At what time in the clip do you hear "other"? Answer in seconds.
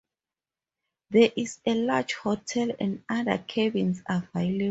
3.07-3.37